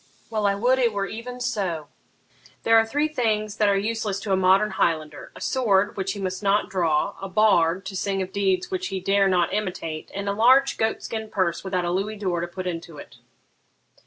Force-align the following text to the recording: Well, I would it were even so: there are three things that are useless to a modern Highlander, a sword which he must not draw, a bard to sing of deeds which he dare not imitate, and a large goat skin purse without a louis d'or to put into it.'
Well, 0.31 0.47
I 0.47 0.55
would 0.55 0.79
it 0.79 0.93
were 0.93 1.05
even 1.05 1.39
so: 1.39 1.87
there 2.63 2.75
are 2.75 2.87
three 2.87 3.07
things 3.07 3.57
that 3.57 3.69
are 3.69 3.77
useless 3.77 4.19
to 4.21 4.31
a 4.31 4.35
modern 4.35 4.71
Highlander, 4.71 5.31
a 5.35 5.41
sword 5.41 5.95
which 5.95 6.13
he 6.13 6.19
must 6.19 6.41
not 6.41 6.71
draw, 6.71 7.13
a 7.21 7.29
bard 7.29 7.85
to 7.85 7.95
sing 7.95 8.19
of 8.19 8.33
deeds 8.33 8.71
which 8.71 8.87
he 8.87 8.99
dare 8.99 9.27
not 9.27 9.53
imitate, 9.53 10.09
and 10.15 10.27
a 10.27 10.33
large 10.33 10.79
goat 10.79 11.03
skin 11.03 11.29
purse 11.29 11.63
without 11.63 11.85
a 11.85 11.91
louis 11.91 12.15
d'or 12.17 12.41
to 12.41 12.47
put 12.47 12.65
into 12.65 12.97
it.' 12.97 13.17